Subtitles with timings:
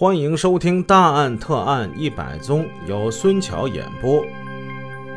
[0.00, 4.24] 欢迎收听《大案特案一百宗》，由孙桥演播，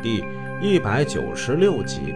[0.02, 0.22] 第
[0.60, 2.14] 一百九十六集。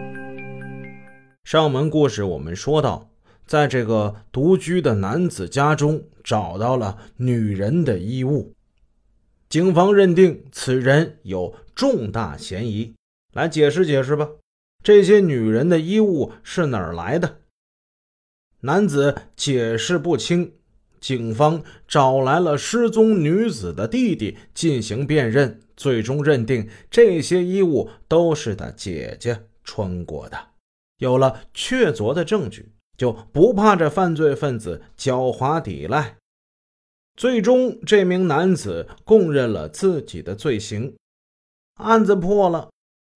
[1.43, 3.09] 上门故事我们说到，
[3.47, 8.53] 在这个独居的男子家中找到了女人的衣物，
[9.49, 12.93] 警方认定此人有重大嫌疑。
[13.33, 14.29] 来解释解释吧，
[14.83, 17.39] 这些女人的衣物是哪儿来的？
[18.59, 20.53] 男子解释不清。
[20.99, 30.37] 警方找来了失踪女子的弟弟进行辨认，最终认定这些衣物都是他姐姐穿过的。
[30.97, 36.17] 有了确凿的证据，就不怕这犯罪分子狡猾抵赖。
[37.15, 40.95] 最终，这名男子供认了自己的罪行，
[41.75, 42.69] 案子破了。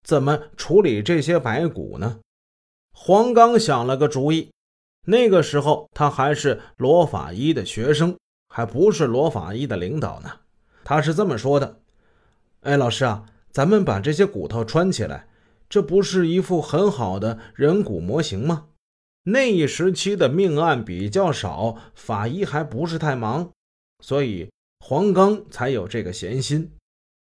[0.05, 2.19] 怎么处理这些白骨呢？
[2.93, 4.49] 黄刚想了个主意。
[5.05, 8.17] 那个时候，他还是罗法医的学生，
[8.47, 10.31] 还不是罗法医的领导呢。
[10.83, 11.79] 他是这么说的
[12.61, 15.27] ：“哎，老师啊，咱们把这些骨头穿起来，
[15.67, 18.67] 这不是一副很好的人骨模型吗？
[19.23, 23.51] 那一时期的命案比较少，法医还不是太忙，
[23.99, 26.71] 所以黄刚才有这个闲心。”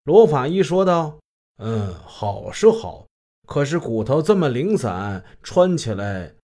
[0.04, 1.18] 罗法医说道
[1.58, 3.06] ：“嗯，好是好，
[3.46, 6.34] 可是骨头这么零散，穿起来……”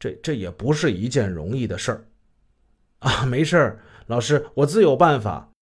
[0.00, 2.08] 这这也不是一件容易的事儿，
[3.00, 5.52] 啊，没事儿，老师，我自有办法。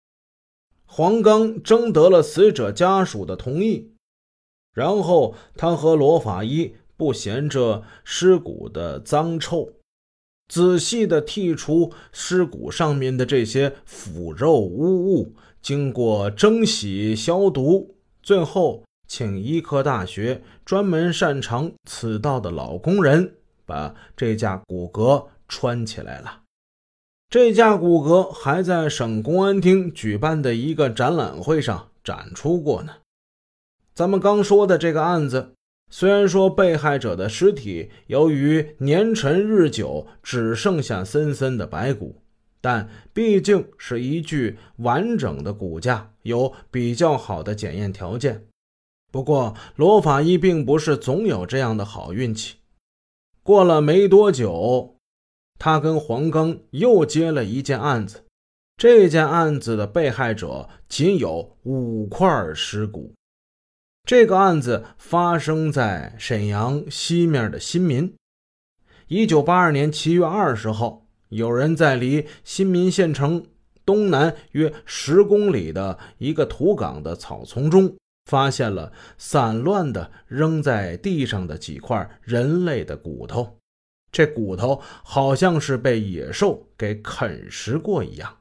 [0.86, 3.92] 黄刚征得了死者家属的同意，
[4.72, 9.72] 然后他和罗法医不嫌这尸骨的脏臭，
[10.48, 23.34] 仔细的剔除尸骨上面的这些腐肉污物，经过蒸洗消毒，最后请医科大学专门擅长此道的老工人。
[23.68, 26.40] 把这架骨骼穿起来了。
[27.28, 32.94] 这架骨骼还在省公安厅举办的一个展览会上展出过呢。
[33.94, 35.52] 咱们刚说的这个案子，
[35.90, 42.22] 虽然说被害者的尸体由于年陈日久，只剩下森森的白骨，
[42.62, 48.46] 但毕竟是一具完整的骨架，有比较好的检验条件。
[49.10, 52.57] 不过，罗法医并不是总有这样的好运气。
[53.42, 54.96] 过了没多久，
[55.58, 58.24] 他跟黄刚又接了一件案子。
[58.76, 63.12] 这件案子的被害者仅有五块尸骨。
[64.04, 68.14] 这个案子发生在沈阳西面的新民。
[69.08, 73.46] 一九八二年七月二十号，有人在离新民县城
[73.84, 77.96] 东南约十公里的一个土岗的草丛中。
[78.28, 83.56] 发现了散乱的扔在地上的几块人类的骨头，
[84.12, 88.36] 这骨头好像是被野兽给啃食过一样。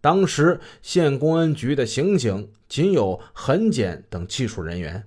[0.00, 5.04] 当时县公安局的刑警仅有痕检等技术人员，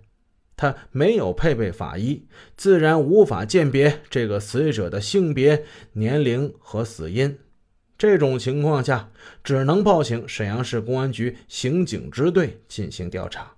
[0.55, 7.39] 他没有配备法医，自然无法鉴别这个死者的性别、年龄和死因。
[7.97, 9.09] 这种情况下，
[9.43, 13.56] 只能报请沈阳市公安局刑警支队进行调查。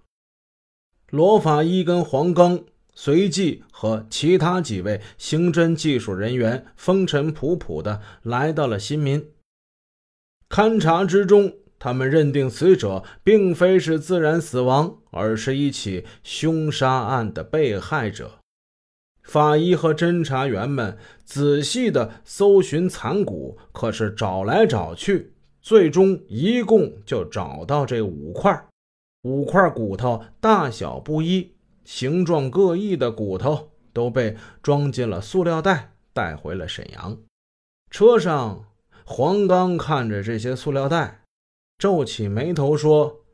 [1.12, 9.26] 罗法医跟黄刚随即和其他几位刑侦技术人员风尘仆仆地来到了新民。
[10.50, 18.40] 勘查之中，他们认定死者并非是自然死亡，而是一起凶杀案的被害者。
[19.24, 28.66] 法医和侦查员们仔细地搜寻残骨，可是找来找去，最终一共就找到这五块。
[29.24, 31.54] 五块骨头大小不一、
[31.84, 37.18] 形状各异的骨头都被装进了塑料袋，带回了沈阳。
[37.90, 38.66] 车上，
[39.04, 41.24] 黄刚看着这些塑料袋，
[41.78, 43.26] 皱起眉头说：“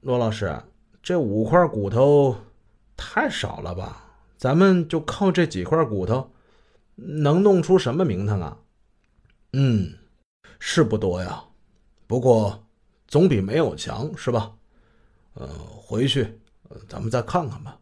[0.00, 0.62] 罗老师，
[1.02, 2.36] 这五块骨头
[2.96, 4.00] 太少了吧？
[4.38, 6.30] 咱们就靠这几块骨头，
[6.94, 8.58] 能弄出什么名堂啊
[9.52, 9.98] ？”“嗯，
[10.58, 11.44] 是不多呀，
[12.06, 12.64] 不过
[13.06, 14.56] 总比没有强，是吧？”
[15.34, 16.26] 呃，回去，
[16.88, 17.80] 咱们再看看吧。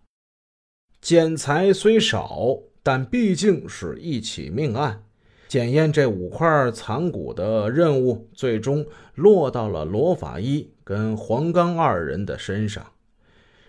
[1.01, 5.05] 检材虽少，但毕竟是一起命案，
[5.49, 12.93] 检验这五块残骨的任务最终落到了罗法医跟黄刚二人的身上。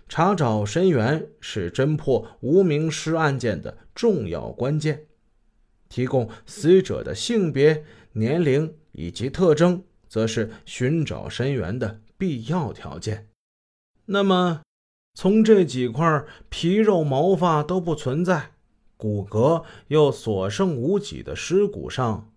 [0.07, 5.07] 查找身源是侦破无名尸案件的重要关键，
[5.89, 13.27] 提供死者的性别、年龄以及特征，则是寻找身源的必要条件。
[14.05, 14.61] 那么，
[15.13, 18.51] 从这几块皮肉毛发都不存在、
[18.97, 22.31] 骨骼又所剩无几的尸骨上，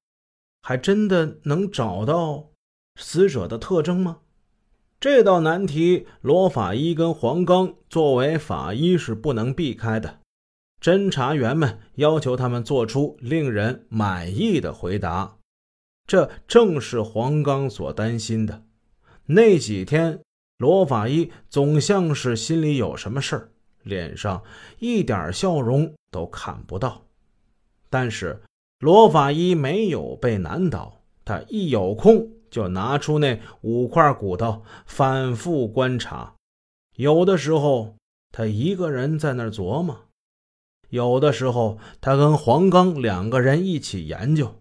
[0.63, 2.51] 还真的能找到
[2.97, 4.19] 死者的特征吗？
[4.99, 10.21] 这道难题，罗法医跟黄刚作为法医是不能避开的。
[10.81, 15.37] 侦查员们要求他们做出令人满意的回答，
[16.07, 18.63] 这正是黄刚所担心的。
[19.27, 20.21] 那几天，
[20.59, 23.51] 罗法医总像是心里有什么事儿，
[23.83, 24.43] 脸上
[24.79, 27.03] 一点笑容都看不到。
[27.91, 28.43] 但是，
[28.79, 36.35] 罗法医没有被难倒，他一有空就拿出那五块骨头反复观察。
[36.97, 37.95] 有的时候，
[38.33, 40.07] 他一个人在那儿琢磨。
[40.89, 44.57] 有的时候，他跟黄刚两个人一起研究。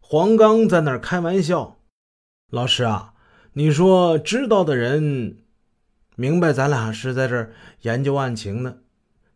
[0.00, 1.78] 黄刚在那儿开玩笑
[2.50, 3.14] ：“老师啊，
[3.58, 5.38] 你说知道的人
[6.14, 8.76] 明白咱俩是在这儿研究案情呢，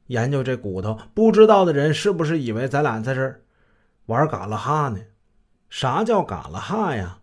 [0.07, 3.43] 研究这骨头；不知道的人是不是以为咱俩在这儿
[4.07, 5.01] 玩嘎啦哈呢？
[5.69, 7.19] 啥叫嘎啦哈呀？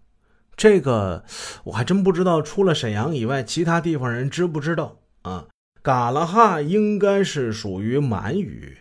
[0.57, 1.23] 这个
[1.63, 2.41] 我还真不知道。
[2.41, 5.47] 除了沈阳以外，其他地方人知不知道啊？”
[5.81, 8.79] 嘎啦哈应该是属于满语。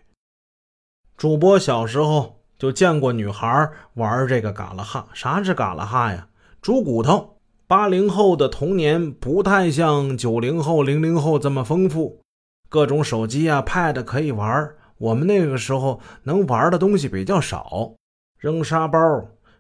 [1.16, 5.06] 主播小时候就见过女孩玩这个嘎啦哈。
[5.14, 6.26] 啥是嘎啦哈呀？
[6.60, 7.38] 煮骨头。
[7.68, 12.22] 八零后的童年不太像九零后、零零后这么丰富，
[12.70, 14.74] 各种手机啊、pad 可以玩。
[14.96, 17.92] 我们那个时候能玩的东西比较少，
[18.38, 18.98] 扔沙包、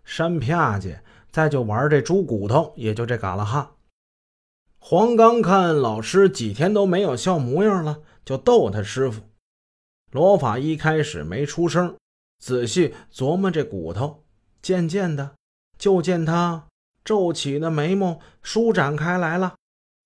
[0.04, 0.98] 扇啪去，
[1.30, 3.72] 再就玩这猪骨头，也就这嘎啦哈。
[4.78, 9.20] 黄刚看老师几天都没有笑模样了，就逗他师傅。
[10.12, 11.94] 罗法一开始没出声，
[12.42, 14.24] 仔细琢磨这骨头。
[14.62, 15.32] 渐渐的，
[15.76, 16.64] 就见他
[17.08, 19.54] 皱起的眉毛舒展开来了，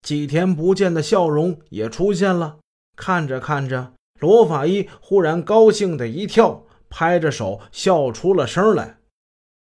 [0.02, 2.60] 几天不见的笑容也出现了。
[2.94, 9.00] 看着看着，罗法医忽然高兴的一跳，拍着手笑出了声来：“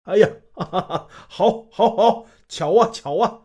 [0.10, 3.42] 哎呀，哈哈，好，好，好，巧啊，巧啊！”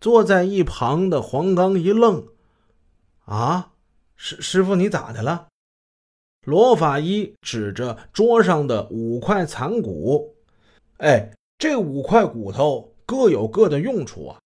[0.00, 2.26] 坐在一旁的黄刚一愣
[3.26, 3.70] ：“啊，
[4.16, 5.46] 师师傅，你咋的了？”
[6.44, 10.34] 罗法医指着桌上的五块残骨
[10.98, 11.30] ：“哎，
[11.60, 14.38] 这五块骨头各有各的用处啊。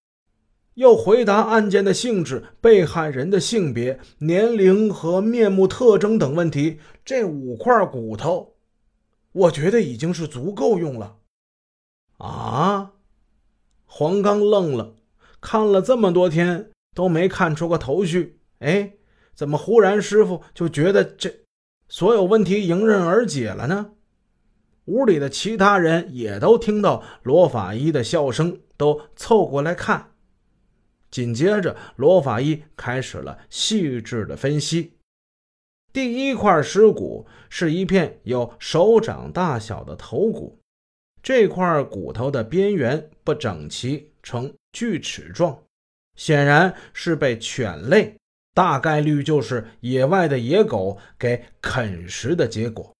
[0.75, 8.57] 要回答案件的性质、被害人的性别、年龄和面目特征等问题，这五块骨头，
[9.31, 11.19] 我觉得已经是足够用了。”
[12.19, 12.95] 啊！
[13.87, 14.97] 黄刚愣了。
[15.41, 18.95] 看了这么多天都没看出个头绪，哎，
[19.37, 21.33] 怎么忽然师傅就觉得这
[21.89, 23.93] 所有问题迎刃而解了呢？
[24.87, 30.13] 屋里的其他人也都听到罗法医的笑声，都凑过来看。
[31.11, 34.95] 紧接着，罗法医开始了细致的分析。
[35.93, 40.59] 第一块尸骨是一片有手掌大小的头骨，
[41.23, 44.53] 这块骨头的边缘不整齐，呈。
[44.73, 45.57] 锯齿状，
[46.17, 48.17] 显然是被犬类，
[48.55, 52.93] 大概率就是野外的野狗给啃食的结果。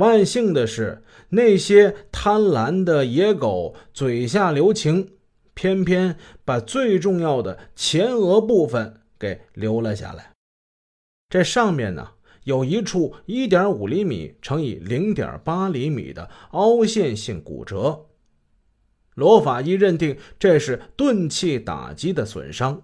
[0.00, 5.10] 万幸的是，那些贪婪的野狗嘴下留情，
[5.54, 10.32] 偏偏把最重要的前额部分给留了下来。
[11.28, 18.06] 这上面呢，有一处1.5厘米乘以0.8厘米的凹陷性骨折。
[19.14, 22.82] 罗法医认定这是钝器打击的损伤，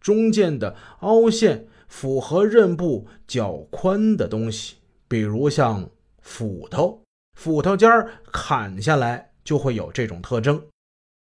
[0.00, 4.76] 中间的凹陷符合刃部较宽的东西，
[5.06, 5.88] 比如像
[6.24, 7.02] 斧头，
[7.38, 10.66] 斧头尖儿砍下来就会有这种特征。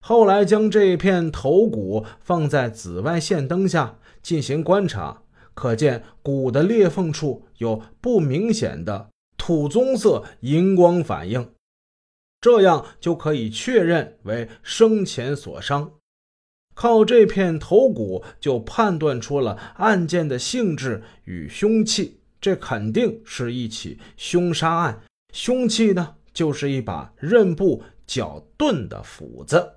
[0.06, 11.54] 后来将这片头骨放在紫外线灯下进行观察，可见骨的裂缝处有不明显的土棕色荧光反应。
[12.40, 15.92] 这样就可以确认为生前所伤，
[16.74, 25.02] 靠这片头骨就判断出了案件的性质与凶器，这肯定是一起凶杀案。
[25.32, 29.76] 凶器呢，就是一把刃部较钝的斧子。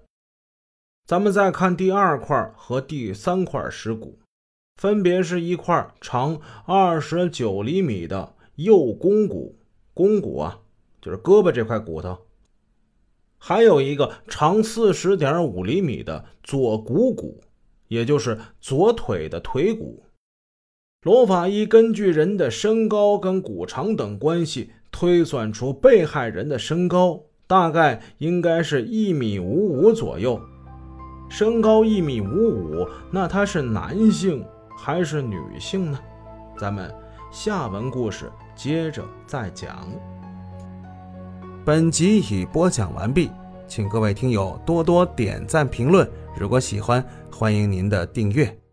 [1.07, 4.19] 咱们再看第二块和第三块尸骨，
[4.81, 9.59] 分别是一块长二十九厘米的右肱骨，
[9.93, 10.59] 肱骨啊，
[11.03, 12.19] 就是胳膊这块骨头。
[13.37, 17.43] 还有一个长四十点五厘米的左股骨，
[17.89, 20.03] 也就是左腿的腿骨。
[21.05, 30.41] 罗法医根据人的身高跟骨长等关系，推算出被害人的身高大概应该是一米五五左右。
[31.29, 34.43] 身高一米五五，那他是男性
[34.79, 36.01] 还是女性呢？
[36.59, 36.91] 咱们
[37.31, 39.87] 下文故事接着再讲。
[41.67, 43.31] 本集已播讲完毕。
[43.67, 46.09] 请各位听友多多点赞评论。
[46.39, 48.64] 如果喜欢，欢迎您的订阅。